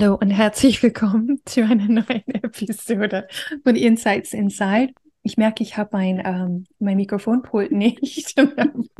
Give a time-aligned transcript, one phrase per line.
[0.00, 3.26] Hallo und herzlich willkommen zu einer neuen Episode
[3.64, 4.92] von Insights Inside.
[5.24, 8.36] Ich merke, ich habe mein, ähm, mein Mikrofonpult nicht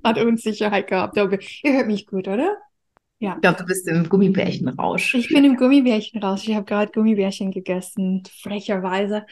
[0.02, 1.16] hat Unsicherheit gehabt.
[1.16, 2.57] Aber ihr hört mich gut, oder?
[3.21, 3.34] Ja.
[3.37, 5.15] Ich glaube, du bist im Gummibärchenrausch.
[5.15, 6.48] Ich bin im Gummibärchenrausch.
[6.48, 9.24] Ich habe gerade Gummibärchen gegessen, frecherweise.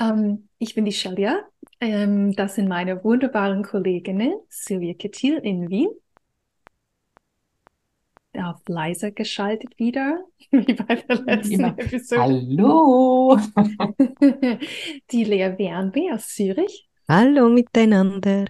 [0.00, 1.40] Ähm, ich bin die Shelia.
[1.80, 5.88] Ähm, das sind meine wunderbaren Kolleginnen, Silvia Kettil in Wien
[8.36, 11.68] auf leise geschaltet wieder, wie bei der letzten ja.
[11.68, 12.22] Episode.
[12.22, 13.38] Hallo!
[15.10, 16.88] die Lea Wernbe aus Zürich.
[17.08, 18.46] Hallo miteinander.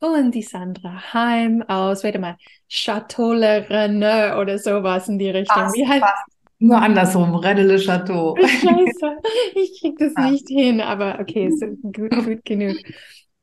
[0.00, 2.36] Und die Sandra Heim aus, warte mal,
[2.68, 5.56] Chateau Le Reneux oder sowas in die Richtung.
[5.56, 6.38] Fast, wie heißt fast.
[6.60, 8.36] Nur andersrum, Rennes Le Chateau.
[8.36, 9.16] Scheiße,
[9.54, 10.30] ich krieg das ja.
[10.30, 12.76] nicht hin, aber okay, ist gut, gut genug.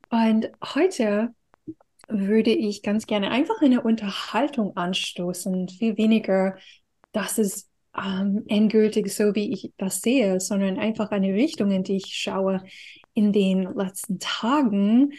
[0.09, 1.33] Und heute
[2.07, 6.57] würde ich ganz gerne einfach eine Unterhaltung anstoßen, viel weniger,
[7.11, 11.97] dass es ähm, endgültig so, wie ich das sehe, sondern einfach eine Richtung, in die
[11.97, 12.63] ich schaue
[13.13, 15.13] in den letzten Tagen,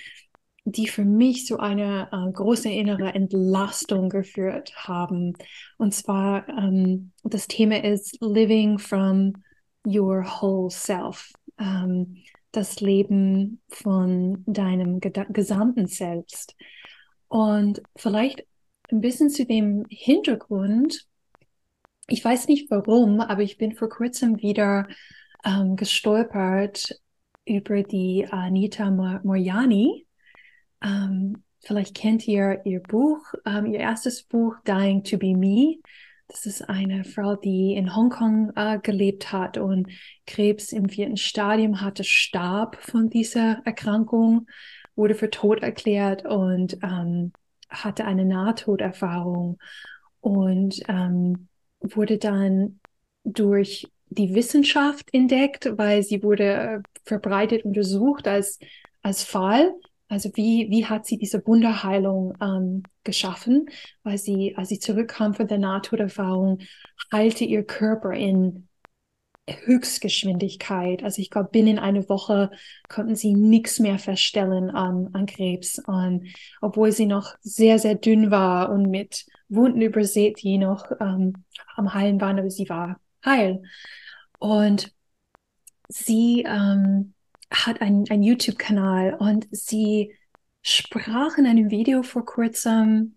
[0.65, 5.35] die für mich so eine äh, große innere Entlastung geführt haben.
[5.79, 9.33] Und zwar ähm, das Thema ist Living from
[9.87, 11.33] Your Whole Self.
[11.59, 12.17] Ähm,
[12.57, 16.57] das Leben von deinem gesamten Selbst.
[17.37, 18.47] Und vielleicht
[18.91, 21.07] ein bisschen zu dem Hintergrund.
[22.09, 24.89] Ich weiß nicht warum, aber ich bin vor kurzem wieder
[25.45, 26.99] ähm, gestolpert
[27.45, 30.07] über die Anita Moriani.
[30.83, 35.77] Ähm, vielleicht kennt ihr ihr Buch, ähm, ihr erstes Buch, Dying to be Me.
[36.29, 39.91] Das ist eine Frau, die in Hongkong äh, gelebt hat und
[40.27, 44.47] Krebs im vierten Stadium hatte, starb von dieser Erkrankung
[44.97, 47.33] wurde für tot erklärt und ähm,
[47.69, 49.59] hatte eine Nahtoderfahrung
[50.21, 51.49] und ähm,
[51.81, 52.81] wurde dann
[53.25, 58.59] durch die Wissenschaft entdeckt, weil sie wurde äh, verbreitet untersucht als,
[59.03, 59.75] als Fall.
[60.09, 63.69] Also wie, wie hat sie diese Wunderheilung ähm, geschaffen?
[64.05, 66.61] Weil sie, als sie zurückkam von der Nahtoderfahrung,
[67.13, 68.66] heilte ihr Körper in
[69.49, 71.03] Höchstgeschwindigkeit.
[71.05, 72.51] Also ich glaube, binnen einer Woche
[72.89, 75.79] konnten sie nichts mehr feststellen an, an Krebs.
[75.79, 76.29] Und
[76.61, 81.45] obwohl sie noch sehr, sehr dünn war und mit Wunden übersät, die noch ähm,
[81.77, 83.63] am Heilen waren, aber sie war heil.
[84.39, 84.93] Und
[85.89, 87.15] sie ähm,
[87.51, 90.13] hat einen, einen YouTube-Kanal und sie
[90.63, 93.17] sprach in einem Video vor kurzem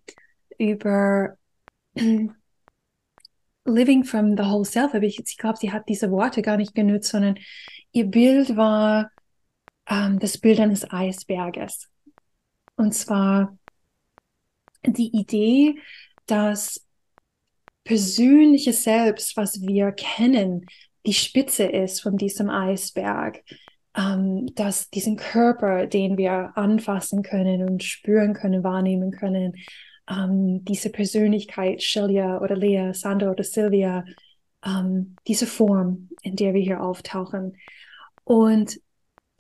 [0.60, 1.36] über
[3.70, 6.76] living from the whole self, aber ich, ich glaube, sie hat diese Worte gar nicht
[6.76, 7.38] genutzt, sondern
[7.92, 9.12] ihr Bild war
[9.88, 11.90] ähm, das Bild eines Eisberges.
[12.76, 13.58] Und zwar
[14.86, 15.80] die Idee,
[16.26, 16.86] dass
[17.84, 20.66] persönliche Selbst, was wir kennen,
[21.06, 23.44] die Spitze ist von diesem Eisberg,
[23.98, 29.56] ähm, dass diesen Körper, den wir anfassen können und spüren können, wahrnehmen können,
[30.10, 34.06] ähm, diese Persönlichkeit, Shelia oder Lea, Sandra oder Sylvia,
[34.66, 37.58] ähm, diese Form, in der wir hier auftauchen.
[38.24, 38.80] Und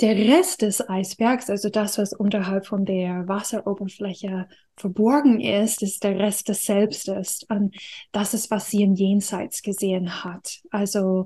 [0.01, 4.47] der Rest des Eisbergs, also das, was unterhalb von der Wasseroberfläche
[4.77, 7.45] verborgen ist, ist der Rest des Selbstes.
[7.49, 7.75] Und
[8.13, 10.61] das ist, was sie im Jenseits gesehen hat.
[10.71, 11.25] Also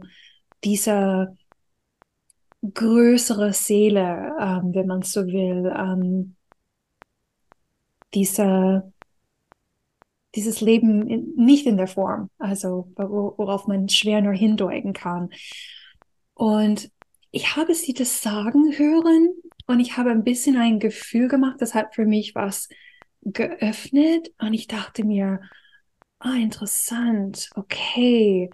[0.64, 1.38] diese
[2.74, 6.36] größere Seele, ähm, wenn man so will, ähm,
[8.14, 8.93] diese
[10.35, 15.30] dieses Leben in, nicht in der Form, also worauf man schwer nur hindeuten kann.
[16.34, 16.90] Und
[17.32, 19.30] ich habe sie das sagen hören
[19.68, 22.70] und ich habe ein bisschen ein Gefühl gemacht, das hat für mich was
[23.22, 25.41] geöffnet und ich dachte mir,
[26.20, 28.50] ah, interessant, okay,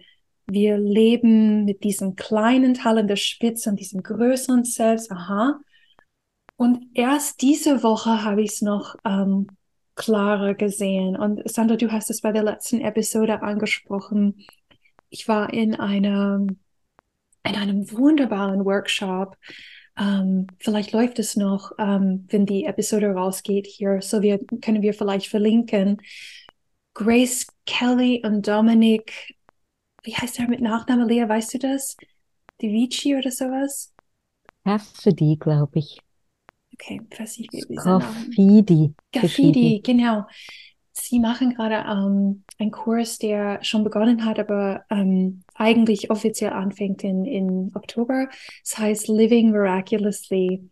[0.46, 5.60] wir leben mit diesem kleinen Teil in der Spitze und diesem größeren Selbst, aha.
[6.56, 9.46] Und erst diese Woche habe ich es noch ähm,
[10.00, 11.16] klarer gesehen.
[11.16, 14.46] Und Sandra, du hast es bei der letzten Episode angesprochen.
[15.10, 16.58] Ich war in einem,
[17.44, 19.36] in einem wunderbaren Workshop.
[19.98, 24.00] Ähm, vielleicht läuft es noch, ähm, wenn die Episode rausgeht hier.
[24.00, 26.00] So wir, können wir vielleicht verlinken.
[26.94, 29.36] Grace Kelly und Dominic,
[30.02, 31.96] wie heißt er mit Nachname, Lea, weißt du das?
[32.62, 33.92] Die Vici oder sowas?
[34.64, 36.00] Cassidy, glaube ich.
[36.80, 38.94] Okay, weiß ich, wie Graffiti.
[39.12, 40.24] Graffiti, genau.
[40.92, 47.04] Sie machen gerade ähm, einen Kurs, der schon begonnen hat, aber ähm, eigentlich offiziell anfängt
[47.04, 48.28] in, in Oktober.
[48.64, 50.70] Es heißt Living Miraculously.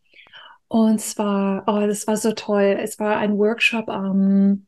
[0.68, 2.78] Und zwar, oh, das war so toll.
[2.80, 4.66] Es war ein Workshop am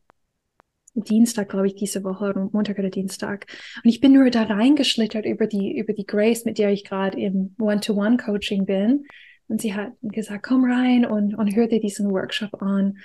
[0.93, 3.45] Dienstag, glaube ich, diese Woche, Montag oder Dienstag.
[3.83, 7.19] Und ich bin nur da reingeschlittert über die, über die Grace, mit der ich gerade
[7.19, 9.05] im One-to-One-Coaching bin.
[9.51, 12.99] Und sie hat gesagt, komm rein und, und hör dir diesen Workshop an.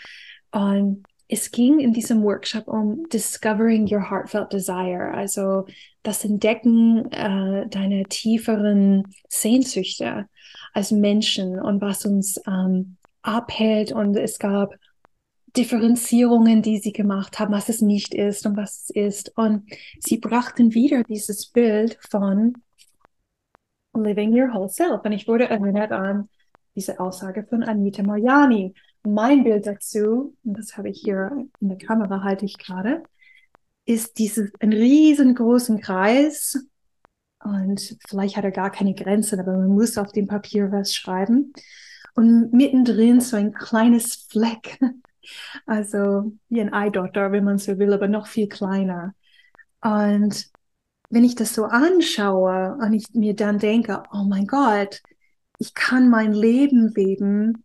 [0.53, 5.67] Und es ging in diesem Workshop um Discovering Your Heartfelt Desire, also
[6.05, 10.29] das Entdecken äh, deiner tieferen Sehnsüchte
[10.73, 13.91] als Menschen und was uns ähm, abhält.
[13.91, 14.73] Und es gab
[15.57, 19.37] Differenzierungen, die sie gemacht haben, was es nicht ist und was es ist.
[19.37, 22.53] Und sie brachten wieder dieses Bild von
[23.95, 25.01] Living Your Whole Self.
[25.03, 26.29] Und ich wurde erinnert an
[26.77, 28.75] diese Aussage von Anita Mariani.
[29.03, 33.03] Mein Bild dazu, und das habe ich hier in der Kamera, halte ich gerade,
[33.87, 36.67] ist dieses ein riesengroßen Kreis.
[37.43, 41.53] Und vielleicht hat er gar keine Grenzen, aber man muss auf dem Papier was schreiben.
[42.15, 44.79] Und mittendrin so ein kleines Fleck.
[45.67, 49.13] Also wie ein Eidotter, wenn man so will, aber noch viel kleiner.
[49.81, 50.47] Und
[51.11, 55.03] wenn ich das so anschaue und ich mir dann denke, oh mein Gott,
[55.59, 57.65] ich kann mein Leben leben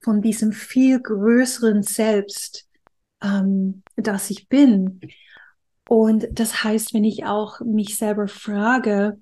[0.00, 2.68] von diesem viel größeren Selbst,
[3.22, 5.00] ähm, das ich bin.
[5.88, 9.18] Und das heißt, wenn ich auch mich selber frage,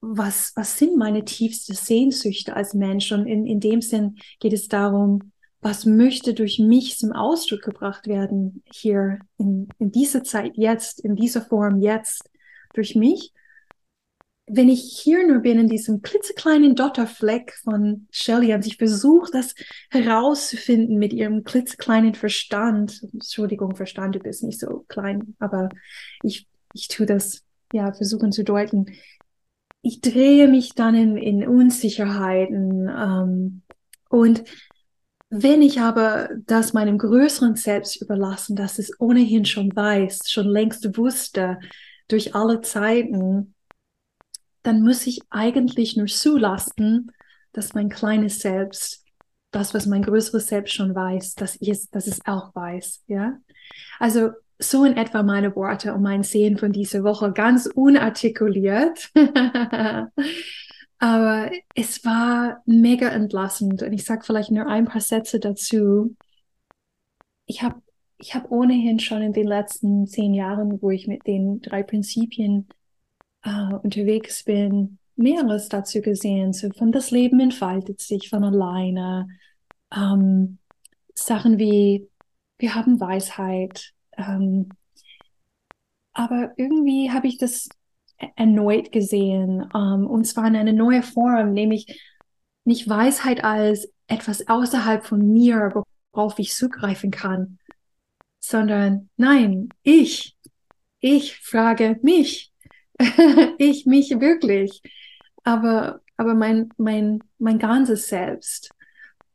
[0.00, 3.12] was, was sind meine tiefste Sehnsüchte als Mensch?
[3.12, 8.08] Und in, in dem Sinn geht es darum, was möchte durch mich zum Ausdruck gebracht
[8.08, 12.28] werden hier in, in dieser Zeit jetzt, in dieser Form jetzt
[12.74, 13.32] durch mich
[14.54, 19.54] wenn ich hier nur bin in diesem klitzekleinen Dotterfleck von Shelley und ich versuche, das
[19.90, 23.02] herauszufinden mit ihrem klitzekleinen Verstand.
[23.14, 25.70] Entschuldigung, Verstand, du bist nicht so klein, aber
[26.22, 28.86] ich, ich tue das, ja, versuchen zu deuten.
[29.80, 33.62] Ich drehe mich dann in, in Unsicherheiten ähm,
[34.10, 34.44] und
[35.30, 40.98] wenn ich aber das meinem größeren Selbst überlassen, das es ohnehin schon weiß, schon längst
[40.98, 41.58] wusste,
[42.06, 43.54] durch alle Zeiten,
[44.62, 47.12] dann muss ich eigentlich nur zulassen,
[47.52, 49.04] dass mein kleines Selbst,
[49.50, 53.04] das, was mein größeres Selbst schon weiß, dass, ich es, dass es auch weiß.
[53.06, 53.38] Ja?
[53.98, 59.10] Also so in etwa meine Worte und mein Sehen von dieser Woche, ganz unartikuliert.
[60.98, 66.16] Aber es war mega entlassend und ich sage vielleicht nur ein paar Sätze dazu.
[67.46, 67.82] Ich habe
[68.18, 72.68] ich hab ohnehin schon in den letzten zehn Jahren, wo ich mit den drei Prinzipien
[73.42, 76.52] äh, unterwegs bin, mehreres dazu gesehen.
[76.52, 79.28] So von das Leben entfaltet sich von alleine.
[79.94, 80.58] Ähm,
[81.14, 82.08] Sachen wie,
[82.58, 83.92] wir haben Weisheit.
[84.16, 84.70] Ähm,
[86.12, 87.68] aber irgendwie habe ich das
[88.18, 89.68] e-, erneut gesehen.
[89.74, 92.00] Ähm, und zwar in eine neue Form, nämlich
[92.64, 95.72] nicht Weisheit als etwas außerhalb von mir,
[96.12, 97.58] worauf ich zugreifen kann,
[98.40, 100.36] sondern nein, ich,
[101.00, 102.51] ich frage mich,
[103.58, 104.82] ich mich wirklich,
[105.44, 108.70] aber, aber mein, mein, mein ganzes Selbst.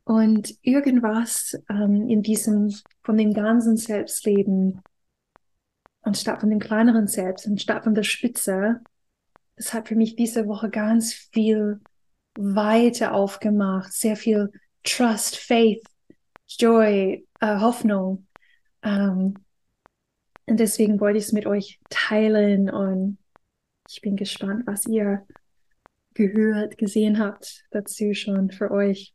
[0.04, 4.82] Und irgendwas ähm, in diesem, von dem ganzen Selbstleben,
[6.02, 8.82] anstatt von dem kleineren Selbst, anstatt von der Spitze,
[9.58, 11.82] das hat für mich diese Woche ganz viel
[12.38, 14.52] Weite aufgemacht, sehr viel
[14.84, 15.84] Trust, Faith,
[16.48, 18.28] Joy, äh, Hoffnung.
[18.84, 19.34] Ähm,
[20.46, 23.18] und deswegen wollte ich es mit euch teilen und
[23.88, 25.26] ich bin gespannt, was ihr
[26.14, 29.14] gehört, gesehen habt dazu schon für euch.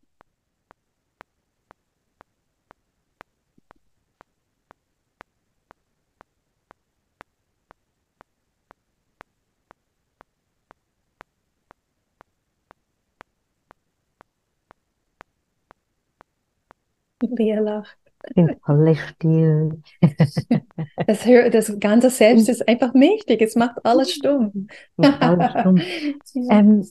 [17.20, 18.01] Wer lacht?
[18.34, 19.82] Sind alle still.
[21.06, 24.68] Das, das ganze Selbst ist einfach mächtig, es macht alles stumm.
[24.96, 25.76] Macht alles stumm.
[26.34, 26.58] ja.
[26.58, 26.86] Ähm,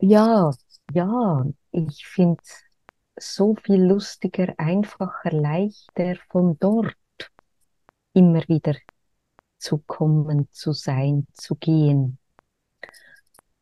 [0.00, 0.50] ja,
[0.92, 6.96] ja, ich finde es so viel lustiger, einfacher, leichter von dort
[8.12, 8.76] immer wieder
[9.58, 12.18] zu kommen, zu sein, zu gehen.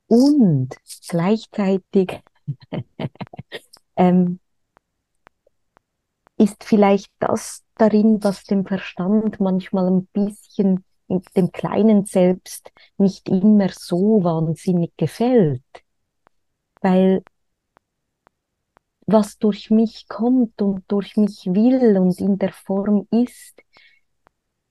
[0.06, 0.74] Und
[1.08, 2.22] gleichzeitig
[3.96, 4.40] ähm,
[6.38, 13.68] ist vielleicht das darin, was dem Verstand manchmal ein bisschen dem kleinen Selbst nicht immer
[13.70, 15.62] so wahnsinnig gefällt.
[16.80, 17.22] Weil
[19.06, 23.62] was durch mich kommt und durch mich will und in der Form ist,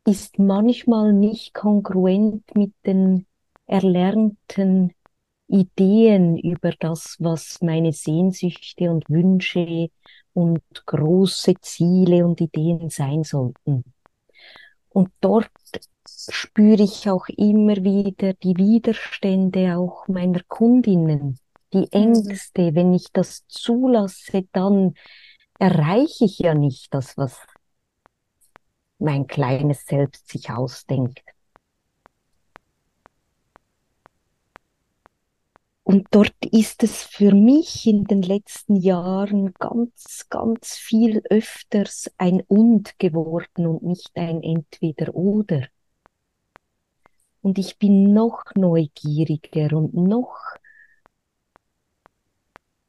[0.06, 3.26] ist manchmal nicht kongruent mit den
[3.66, 4.94] erlernten
[5.48, 9.90] Ideen über das, was meine Sehnsüchte und Wünsche
[10.38, 13.84] und große Ziele und Ideen sein sollten.
[14.90, 15.50] Und dort
[16.08, 21.40] spüre ich auch immer wieder die Widerstände auch meiner Kundinnen,
[21.74, 21.88] die mhm.
[21.92, 22.76] Ängste.
[22.76, 24.94] Wenn ich das zulasse, dann
[25.58, 27.40] erreiche ich ja nicht das, was
[29.00, 31.24] mein kleines Selbst sich ausdenkt.
[35.88, 42.44] Und dort ist es für mich in den letzten Jahren ganz, ganz viel öfters ein
[42.50, 45.70] Und geworden und nicht ein Entweder-Oder.
[47.42, 50.38] Und ich bin noch neugieriger und noch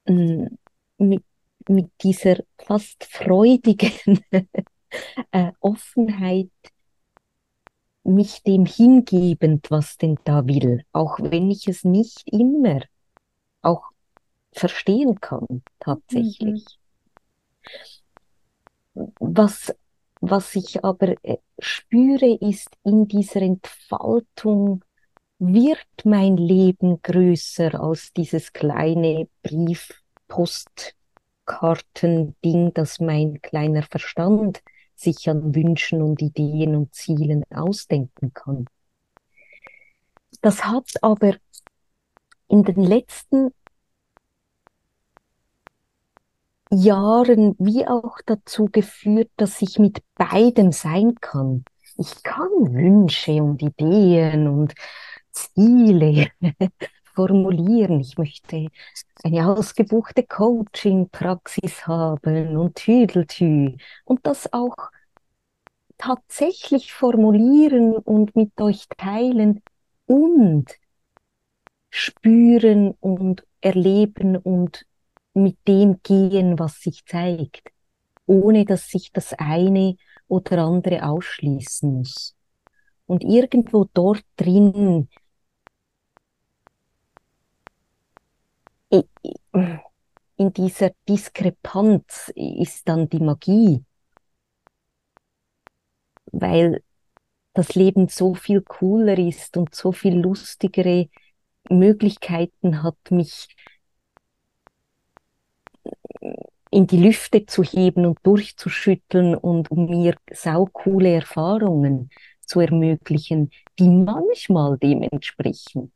[0.08, 0.46] mm,
[0.98, 1.22] mit,
[1.68, 4.24] mit dieser fast freudigen
[5.30, 6.50] äh, Offenheit
[8.08, 12.80] mich dem hingebend, was denn da will, auch wenn ich es nicht immer
[13.62, 13.84] auch
[14.52, 16.66] verstehen kann, tatsächlich.
[18.94, 19.12] Mhm.
[19.20, 19.74] Was,
[20.20, 24.82] was ich aber äh, spüre, ist in dieser Entfaltung
[25.38, 34.60] wird mein Leben größer als dieses kleine Brief, Postkarten-Ding, das mein kleiner Verstand
[34.98, 38.66] sich an Wünschen und Ideen und Zielen ausdenken kann.
[40.40, 41.36] Das hat aber
[42.48, 43.50] in den letzten
[46.70, 51.64] Jahren wie auch dazu geführt, dass ich mit beidem sein kann.
[51.96, 54.74] Ich kann Wünsche und Ideen und
[55.32, 56.30] Ziele
[57.18, 57.98] formulieren.
[57.98, 58.68] Ich möchte
[59.24, 63.76] eine ausgebuchte Coaching-Praxis haben und Tüdeltü.
[64.04, 64.76] Und das auch
[65.96, 69.62] tatsächlich formulieren und mit euch teilen
[70.06, 70.66] und
[71.90, 74.86] spüren und erleben und
[75.34, 77.72] mit dem gehen, was sich zeigt,
[78.26, 79.96] ohne dass sich das eine
[80.28, 82.36] oder andere ausschließen muss.
[83.06, 85.08] Und irgendwo dort drin
[88.90, 93.84] in dieser Diskrepanz ist dann die Magie,
[96.32, 96.82] weil
[97.54, 101.08] das Leben so viel cooler ist und so viel lustigere
[101.68, 103.48] Möglichkeiten hat, mich
[106.70, 112.10] in die Lüfte zu heben und durchzuschütteln und um mir saukoole Erfahrungen
[112.44, 115.92] zu ermöglichen, die manchmal dem entsprechen.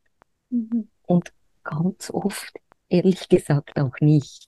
[0.49, 0.89] Mhm.
[1.03, 1.31] Und
[1.63, 2.53] ganz oft
[2.93, 4.47] ehrlich gesagt auch nicht.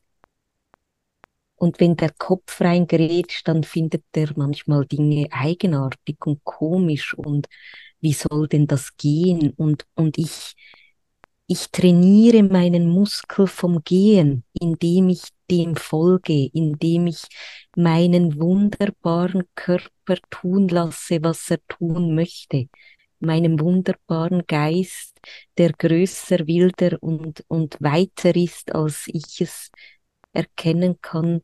[1.56, 7.48] Und wenn der Kopf reingerät, dann findet er manchmal Dinge eigenartig und komisch und
[8.02, 9.52] wie soll denn das gehen?
[9.58, 10.54] Und, und ich,
[11.48, 17.24] ich trainiere meinen Muskel vom Gehen, indem ich dem folge, indem ich
[17.76, 22.68] meinen wunderbaren Körper tun lasse, was er tun möchte
[23.26, 25.20] meinem wunderbaren Geist,
[25.58, 29.72] der größer, wilder und, und weiter ist, als ich es
[30.34, 31.42] erkennen kann,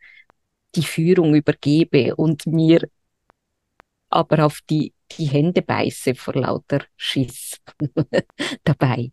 [0.76, 2.88] die Führung übergebe und mir
[4.10, 7.58] aber auf die, die Hände beiße vor lauter Schiss
[8.64, 9.12] dabei.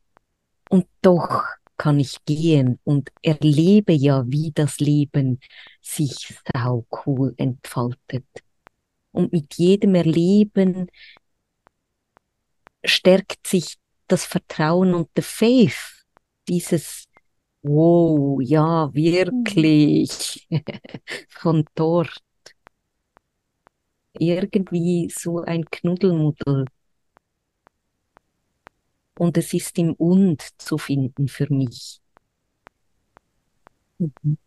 [0.71, 1.45] Und doch
[1.77, 5.41] kann ich gehen und erlebe ja, wie das Leben
[5.81, 8.27] sich sau cool entfaltet.
[9.13, 10.89] Und mit jedem Erleben
[12.85, 16.05] stärkt sich das Vertrauen und der Faith,
[16.49, 17.07] dieses
[17.63, 20.47] Wow, ja, wirklich,
[21.29, 22.23] von dort.
[24.19, 26.67] Irgendwie so ein Knuddelmuddel.
[29.19, 32.01] Und es ist im Und zu finden für mich.
[33.99, 34.39] Mhm.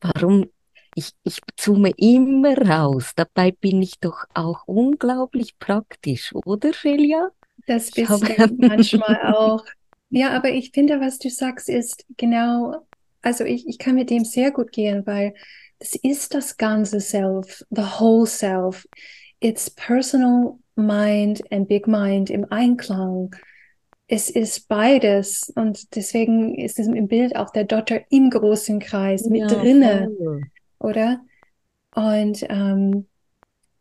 [0.00, 0.50] Warum
[0.94, 3.12] ich, ich zoome immer raus.
[3.16, 7.30] Dabei bin ich doch auch unglaublich praktisch, oder, Shelia?
[7.66, 9.64] Das bist du manchmal auch.
[10.10, 12.86] Ja, aber ich finde, was du sagst, ist genau,
[13.22, 15.34] also ich, ich kann mit dem sehr gut gehen, weil
[15.78, 18.86] das ist das ganze Self, the whole Self.
[19.40, 23.34] It's personal mind and big mind im Einklang.
[24.06, 29.24] Es ist beides und deswegen ist es im Bild auch der Dotter im großen Kreis
[29.26, 30.10] mit ja, drinne.
[30.16, 30.42] Voll
[30.84, 31.20] oder?
[31.94, 33.06] Und ähm,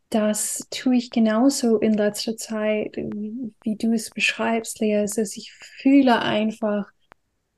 [0.10, 4.98] das tue ich genauso in letzter Zeit, wie du es beschreibst, Lea.
[4.98, 6.92] Also ich fühle einfach,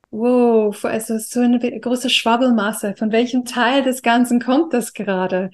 [0.10, 2.96] wow, also so eine große Schwabbelmasse.
[2.98, 5.52] Von welchem Teil des Ganzen kommt das gerade?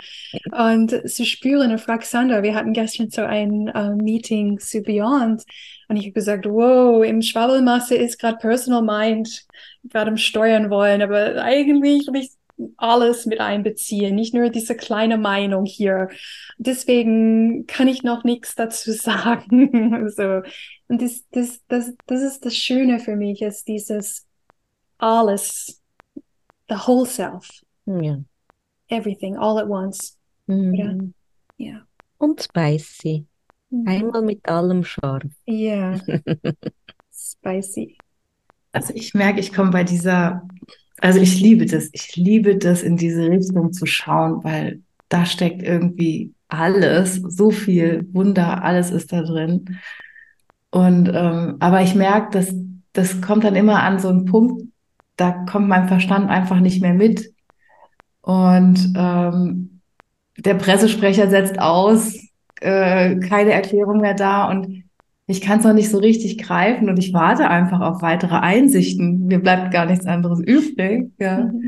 [0.51, 5.43] Und zu spüren, und frag Sandra, wir hatten gestern so ein uh, Meeting zu Beyond
[5.87, 9.45] und ich habe gesagt, wow, im Schwabbelmasse ist gerade Personal Mind
[9.83, 12.31] gerade am Steuern wollen, aber eigentlich will ich
[12.77, 16.09] alles mit einbeziehen, nicht nur diese kleine Meinung hier.
[16.57, 20.09] Deswegen kann ich noch nichts dazu sagen.
[20.09, 20.41] so.
[20.87, 24.27] Und das, das, das, das ist das Schöne für mich, ist dieses
[24.97, 25.81] alles,
[26.69, 27.47] the whole self.
[27.85, 28.19] Ja.
[28.87, 30.17] Everything, all at once.
[30.47, 31.13] Mhm.
[31.57, 31.85] Ja.
[32.17, 33.25] Und spicy.
[33.69, 33.87] Mhm.
[33.87, 35.23] Einmal mit allem scharf.
[35.45, 35.99] Ja.
[37.13, 37.97] Spicy.
[38.71, 40.47] Also ich merke, ich komme bei dieser,
[40.99, 45.63] also ich liebe das, ich liebe das, in diese Richtung zu schauen, weil da steckt
[45.63, 49.77] irgendwie alles, so viel Wunder, alles ist da drin.
[50.69, 52.53] Und ähm, aber ich merke, dass
[52.93, 54.63] das kommt dann immer an so einen Punkt,
[55.17, 57.33] da kommt mein Verstand einfach nicht mehr mit.
[58.21, 59.81] Und ähm,
[60.37, 62.15] der Pressesprecher setzt aus,
[62.59, 64.83] äh, keine Erklärung mehr da und
[65.31, 69.25] ich kann es noch nicht so richtig greifen und ich warte einfach auf weitere Einsichten.
[69.25, 71.11] Mir bleibt gar nichts anderes übrig.
[71.19, 71.45] Ja.
[71.45, 71.67] Mhm.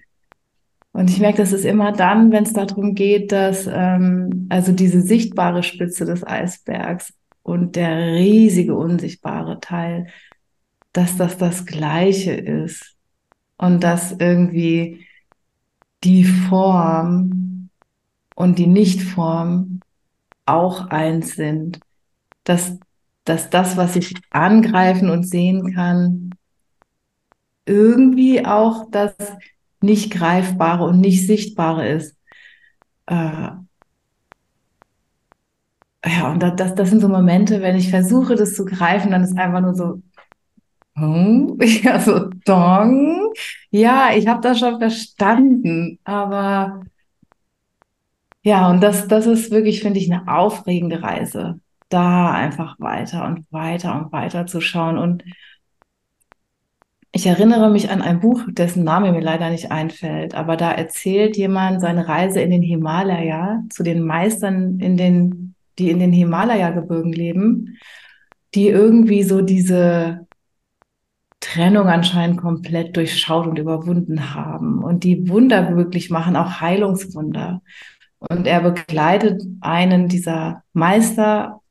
[0.92, 5.02] Und ich merke, das ist immer dann, wenn es darum geht, dass ähm, also diese
[5.02, 10.08] sichtbare Spitze des Eisbergs und der riesige unsichtbare Teil,
[10.92, 12.96] dass das das Gleiche ist
[13.58, 15.08] und dass irgendwie
[16.04, 17.70] die Form
[18.36, 19.80] und die Nichtform
[20.46, 21.80] auch eins sind,
[22.44, 22.78] dass,
[23.26, 26.32] dass das, was ich angreifen und sehen kann,
[27.66, 29.16] irgendwie auch das
[29.82, 32.18] nicht greifbare und nicht sichtbare ist.
[33.08, 33.50] Äh,
[36.06, 39.38] ja, und das, das sind so Momente, wenn ich versuche, das zu greifen, dann ist
[39.38, 40.02] einfach nur so,
[40.96, 41.58] hm?
[41.84, 43.34] ja, so, dong.
[43.72, 46.82] Ja, ich habe das schon verstanden, aber
[48.44, 51.60] ja, und das, das ist wirklich, finde ich, eine aufregende Reise,
[51.94, 54.98] da einfach weiter und weiter und weiter zu schauen.
[54.98, 55.24] Und
[57.12, 61.38] ich erinnere mich an ein Buch, dessen Name mir leider nicht einfällt, aber da erzählt
[61.38, 67.14] jemand seine Reise in den Himalaya zu den Meistern in den, die in den Himalaya-Gebirgen
[67.14, 67.78] leben,
[68.56, 70.28] die irgendwie so diese
[71.40, 77.62] Trennung anscheinend komplett durchschaut und überwunden haben und die Wunder wirklich machen, auch Heilungswunder.
[78.18, 81.62] Und er begleitet einen dieser Meister,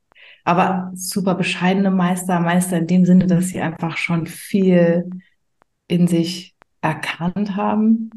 [0.43, 5.09] aber super bescheidene Meister, Meister in dem Sinne, dass sie einfach schon viel
[5.87, 8.09] in sich erkannt haben,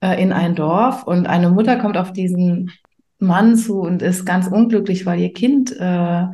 [0.00, 1.04] äh, in ein Dorf.
[1.04, 2.70] Und eine Mutter kommt auf diesen
[3.18, 6.26] Mann zu und ist ganz unglücklich, weil ihr Kind äh,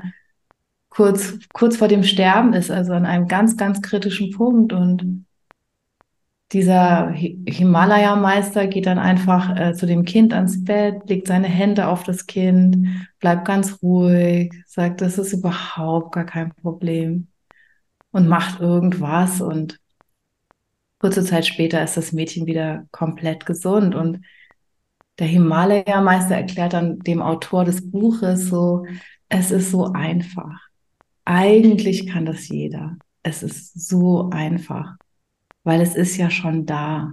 [0.90, 4.72] kurz, kurz vor dem Sterben ist, also an einem ganz, ganz kritischen Punkt.
[4.72, 5.24] Und
[6.52, 12.04] dieser Himalaya-Meister geht dann einfach äh, zu dem Kind ans Bett, legt seine Hände auf
[12.04, 12.88] das Kind,
[13.20, 17.28] bleibt ganz ruhig, sagt, das ist überhaupt gar kein Problem
[18.10, 19.40] und macht irgendwas.
[19.40, 19.80] Und
[20.98, 23.94] kurze Zeit später ist das Mädchen wieder komplett gesund.
[23.94, 24.20] Und
[25.18, 28.84] der Himalaya-Meister erklärt dann dem Autor des Buches so,
[29.30, 30.60] es ist so einfach.
[31.24, 32.96] Eigentlich kann das jeder.
[33.22, 34.96] Es ist so einfach
[35.64, 37.12] weil es ist ja schon da.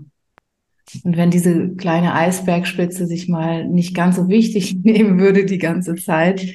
[1.03, 5.95] Und wenn diese kleine Eisbergspitze sich mal nicht ganz so wichtig nehmen würde die ganze
[5.95, 6.45] Zeit,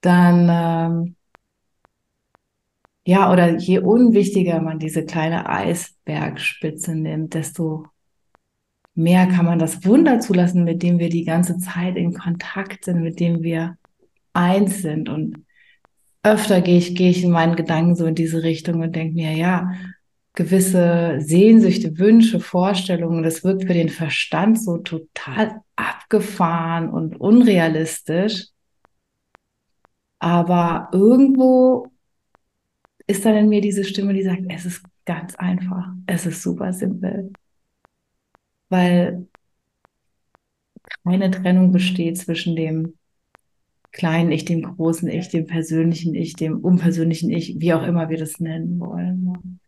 [0.00, 1.16] dann ähm,
[3.06, 7.86] ja, oder je unwichtiger man diese kleine Eisbergspitze nimmt, desto
[8.96, 13.02] mehr kann man das Wunder zulassen, mit dem wir die ganze Zeit in Kontakt sind,
[13.02, 13.76] mit dem wir
[14.32, 15.08] eins sind.
[15.08, 15.44] Und
[16.24, 19.32] öfter gehe ich, gehe ich in meinen Gedanken so in diese Richtung und denke mir,
[19.32, 19.70] ja,
[20.36, 23.24] gewisse Sehnsüchte, Wünsche, Vorstellungen.
[23.24, 28.48] Das wirkt für den Verstand so total abgefahren und unrealistisch.
[30.18, 31.88] Aber irgendwo
[33.06, 36.72] ist dann in mir diese Stimme, die sagt, es ist ganz einfach, es ist super
[36.72, 37.32] simpel.
[38.68, 39.26] Weil
[41.04, 42.94] keine Trennung besteht zwischen dem
[43.92, 48.18] kleinen Ich, dem großen Ich, dem persönlichen Ich, dem unpersönlichen Ich, wie auch immer wir
[48.18, 49.60] das nennen wollen.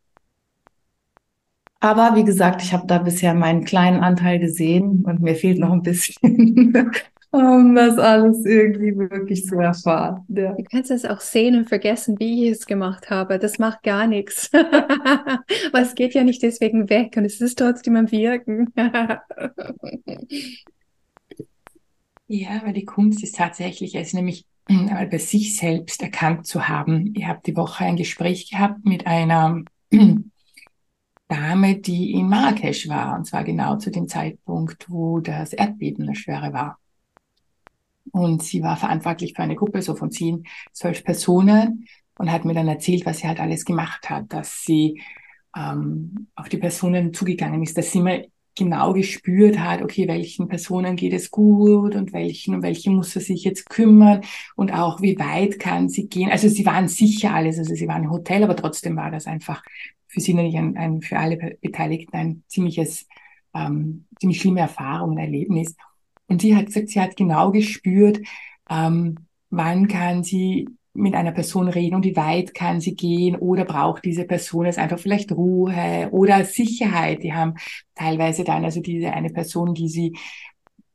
[1.80, 5.72] Aber wie gesagt, ich habe da bisher meinen kleinen Anteil gesehen und mir fehlt noch
[5.72, 6.74] ein bisschen,
[7.30, 10.24] um das alles irgendwie wirklich zu erfahren.
[10.28, 10.54] Ja.
[10.54, 13.38] Du kannst es auch sehen und vergessen, wie ich es gemacht habe.
[13.38, 14.50] Das macht gar nichts.
[14.54, 18.72] Aber es geht ja nicht deswegen weg und es ist trotzdem am Wirken.
[22.30, 27.14] Ja, weil die Kunst ist tatsächlich, es nämlich einmal bei sich selbst erkannt zu haben.
[27.14, 29.62] Ihr habt die Woche ein Gespräch gehabt mit einer
[31.28, 36.16] Dame, die in Marrakesch war, und zwar genau zu dem Zeitpunkt, wo das Erdbeben eine
[36.16, 36.78] schwere war.
[38.12, 41.86] Und sie war verantwortlich für eine Gruppe so von zehn, zwölf Personen
[42.18, 45.02] und hat mir dann erzählt, was sie halt alles gemacht hat, dass sie
[45.56, 48.18] ähm, auf die Personen zugegangen ist, dass sie immer
[48.58, 53.22] genau gespürt hat, okay, welchen Personen geht es gut und welchen um welche muss er
[53.22, 54.22] sich jetzt kümmern
[54.56, 56.30] und auch wie weit kann sie gehen.
[56.30, 59.62] Also sie waren sicher alles, also sie waren im Hotel, aber trotzdem war das einfach
[60.08, 63.06] für sie natürlich ein, ein für alle Beteiligten ein ziemliches,
[63.54, 65.76] ähm, ziemlich schlimme Erfahrung, ein Erlebnis.
[66.26, 68.20] Und sie hat gesagt, sie hat genau gespürt,
[68.68, 69.16] ähm,
[69.50, 74.04] wann kann sie mit einer Person reden und wie weit kann sie gehen oder braucht
[74.04, 77.22] diese Person jetzt einfach vielleicht Ruhe oder Sicherheit.
[77.22, 77.54] Die haben
[77.94, 80.16] teilweise dann, also diese eine Person, die sie,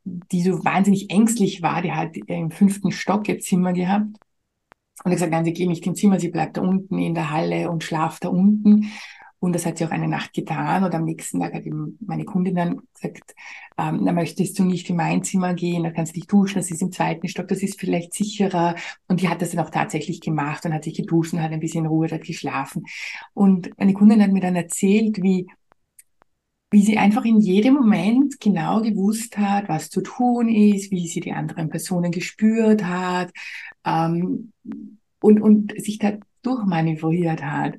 [0.04, 4.08] die so wahnsinnig ängstlich war, die hat im fünften Stock ihr Zimmer gehabt
[5.04, 7.32] und hat gesagt, nein, sie geht nicht im Zimmer, sie bleibt da unten in der
[7.32, 8.92] Halle und schlaft da unten.
[9.44, 10.86] Und das hat sie auch eine Nacht getan.
[10.86, 13.36] Und am nächsten Tag hat eben meine Kundin dann gesagt,
[13.78, 16.72] ähm, da möchtest du nicht in mein Zimmer gehen, da kannst du dich duschen, das
[16.72, 18.76] ist im zweiten Stock, das ist vielleicht sicherer.
[19.10, 21.60] Und die hat das dann auch tatsächlich gemacht und hat sich geduscht und hat ein
[21.60, 22.86] bisschen in Ruhe dort geschlafen.
[23.34, 25.48] Und meine Kundin hat mir dann erzählt, wie
[26.72, 31.20] wie sie einfach in jedem Moment genau gewusst hat, was zu tun ist, wie sie
[31.20, 33.32] die anderen Personen gespürt hat
[33.86, 34.54] ähm,
[35.20, 37.76] und, und sich da durchmanövriert hat.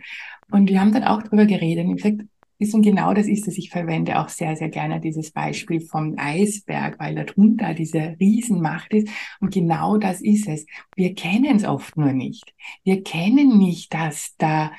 [0.51, 2.23] Und wir haben dann auch drüber geredet und gesagt,
[2.59, 3.59] ist und genau das ist es.
[3.59, 9.09] Ich verwende auch sehr, sehr gerne dieses Beispiel vom Eisberg, weil darunter diese Riesenmacht ist.
[9.41, 10.67] Und genau das ist es.
[10.95, 12.55] Wir kennen es oft nur nicht.
[12.85, 14.73] Wir kennen nicht, dass da,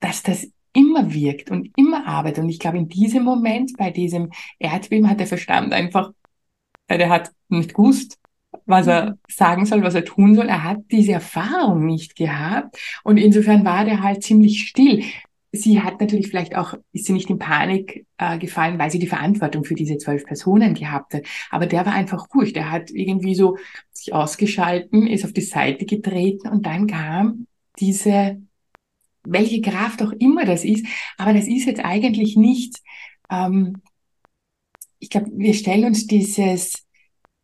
[0.00, 2.44] dass das immer wirkt und immer arbeitet.
[2.44, 6.12] Und ich glaube, in diesem Moment, bei diesem Erdbeben, hat der Verstand einfach,
[6.90, 8.18] der hat nicht gewusst,
[8.64, 9.14] was er mhm.
[9.28, 10.48] sagen soll, was er tun soll.
[10.48, 12.78] Er hat diese Erfahrung nicht gehabt.
[13.04, 15.04] Und insofern war der halt ziemlich still.
[15.52, 19.06] Sie hat natürlich vielleicht auch, ist sie nicht in Panik äh, gefallen, weil sie die
[19.06, 21.22] Verantwortung für diese zwölf Personen gehabt hat.
[21.50, 22.52] Aber der war einfach ruhig.
[22.52, 23.56] Der hat irgendwie so
[23.92, 27.46] sich ausgeschalten, ist auf die Seite getreten und dann kam
[27.78, 28.38] diese
[29.28, 30.86] welche Kraft auch immer das ist.
[31.18, 32.76] Aber das ist jetzt eigentlich nicht,
[33.30, 33.82] ähm,
[34.98, 36.85] ich glaube, wir stellen uns dieses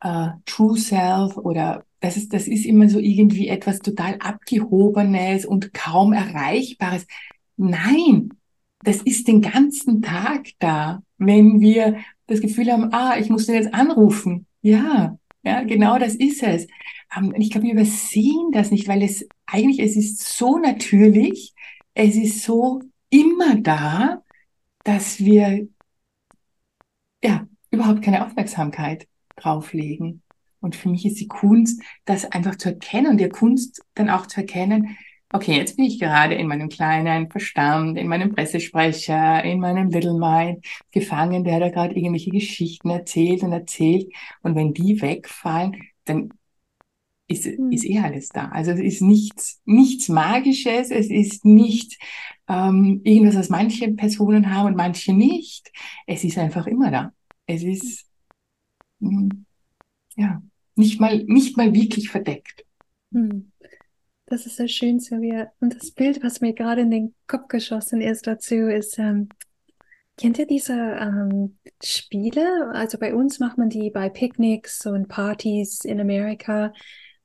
[0.03, 5.73] äh, True Self oder das ist, das ist immer so irgendwie etwas total Abgehobenes und
[5.73, 7.07] kaum Erreichbares.
[7.57, 8.31] Nein,
[8.83, 13.55] das ist den ganzen Tag da, wenn wir das Gefühl haben, ah, ich muss den
[13.55, 14.47] jetzt anrufen.
[14.63, 16.67] Ja, ja, genau das ist es.
[17.17, 21.55] Ähm, ich glaube, wir übersehen das nicht, weil es eigentlich, es ist so natürlich,
[21.95, 24.23] es ist so immer da,
[24.85, 25.69] dass wir
[27.23, 30.23] ja überhaupt keine Aufmerksamkeit drauflegen.
[30.61, 34.27] Und für mich ist die Kunst, das einfach zu erkennen und der Kunst dann auch
[34.27, 34.97] zu erkennen,
[35.33, 40.19] okay, jetzt bin ich gerade in meinem kleinen Verstand, in meinem Pressesprecher, in meinem Little
[40.19, 44.13] Mind gefangen, der da gerade irgendwelche Geschichten erzählt und erzählt.
[44.43, 46.33] Und wenn die wegfallen, dann
[47.29, 47.73] ist, hm.
[47.73, 48.49] ist eh alles da.
[48.49, 51.99] Also es ist nichts, nichts Magisches, es ist nicht
[52.49, 55.73] ähm, irgendwas, was manche Personen haben und manche nicht.
[56.07, 57.13] Es ist einfach immer da.
[57.47, 58.07] Es ist
[60.17, 60.43] ja
[60.75, 62.65] nicht mal, nicht mal wirklich verdeckt.
[63.13, 63.53] Hm.
[64.27, 65.53] Das ist so schön, Sylvia.
[65.61, 69.29] Und das Bild, was mir gerade in den Kopf geschossen ist dazu, ist, ähm,
[70.17, 72.71] kennt ihr diese ähm, Spiele?
[72.73, 76.73] Also bei uns macht man die bei Picknicks und Partys in Amerika.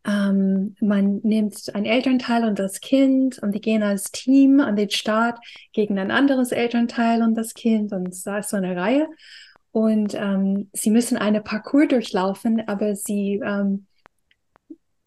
[0.06, 4.90] Ähm, man nimmt ein Elternteil und das Kind und die gehen als Team an den
[4.90, 5.40] Start
[5.72, 9.08] gegen ein anderes Elternteil und das Kind und da ist so eine Reihe.
[9.78, 13.86] Und ähm, sie müssen eine Parcours durchlaufen, aber sie ähm,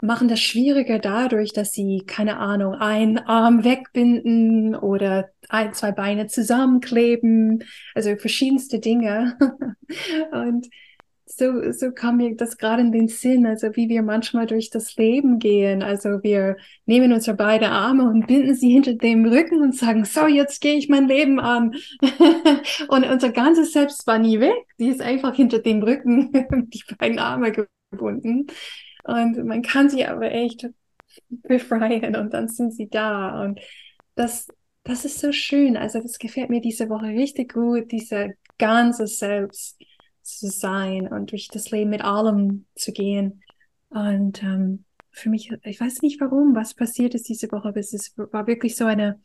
[0.01, 6.27] machen das schwieriger dadurch, dass sie, keine Ahnung, einen Arm wegbinden oder ein, zwei Beine
[6.27, 9.37] zusammenkleben, also verschiedenste Dinge.
[10.31, 10.69] und
[11.37, 14.95] so, so kam mir das gerade in den Sinn, also wie wir manchmal durch das
[14.95, 15.83] Leben gehen.
[15.83, 20.27] Also wir nehmen unsere beiden Arme und binden sie hinter dem Rücken und sagen, so,
[20.27, 21.75] jetzt gehe ich mein Leben an.
[22.87, 24.65] und unser ganzes Selbst war nie weg.
[24.79, 26.31] Die ist einfach hinter dem Rücken,
[26.69, 27.51] die beiden Arme
[27.91, 28.47] gebunden.
[29.03, 30.69] Und man kann sie aber echt
[31.29, 33.43] befreien und dann sind sie da.
[33.43, 33.59] Und
[34.15, 34.47] das,
[34.83, 35.77] das ist so schön.
[35.77, 39.81] Also das gefällt mir diese Woche richtig gut, dieser ganze Selbst
[40.21, 43.43] zu sein und durch das Leben mit allem zu gehen.
[43.89, 48.13] Und ähm, für mich, ich weiß nicht warum, was passiert ist diese Woche, aber es
[48.17, 49.19] war wirklich so eine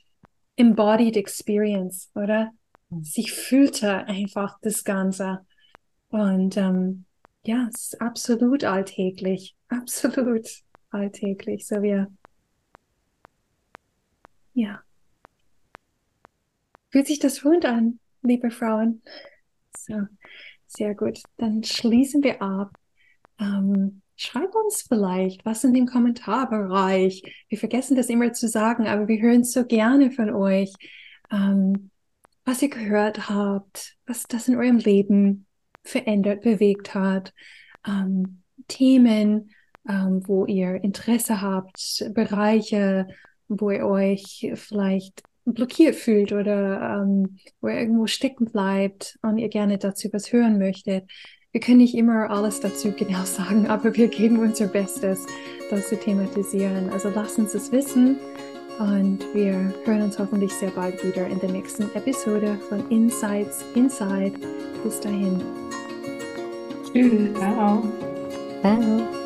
[0.57, 2.51] embodied experience, oder?
[2.91, 3.05] Mhm.
[3.05, 5.47] Sie fühlte einfach das Ganze.
[6.09, 7.05] Und ähm,
[7.45, 10.49] ja, es ist absolut alltäglich, absolut
[10.91, 11.67] alltäglich.
[11.67, 12.09] So wir,
[14.55, 14.83] ja.
[16.91, 19.03] Fühlt sich das rund an, liebe Frauen?
[19.77, 20.07] So,
[20.67, 21.21] sehr gut.
[21.37, 22.77] Dann schließen wir ab.
[23.39, 27.23] Ähm, schreib uns vielleicht was in dem Kommentarbereich.
[27.49, 30.73] Wir vergessen das immer zu sagen, aber wir hören so gerne von euch,
[31.31, 31.91] ähm,
[32.45, 35.47] was ihr gehört habt, was das in eurem Leben
[35.83, 37.33] verändert, bewegt hat,
[37.87, 39.51] ähm, Themen,
[39.89, 43.07] ähm, wo ihr Interesse habt, Bereiche,
[43.49, 45.23] wo ihr euch vielleicht
[45.55, 50.59] blockiert fühlt oder ähm, wo ihr irgendwo stecken bleibt und ihr gerne dazu was hören
[50.59, 51.05] möchtet.
[51.53, 55.27] Wir können nicht immer alles dazu genau sagen, aber wir geben unser Bestes,
[55.71, 56.91] das zu thematisieren.
[56.91, 58.17] Also lasst uns das wissen
[58.79, 64.39] und wir hören uns hoffentlich sehr bald wieder in der nächsten Episode von Insights Inside.
[64.85, 65.41] Bis dahin.
[66.93, 67.35] Tschüss.
[67.39, 67.83] Ciao.
[68.61, 69.26] Ciao.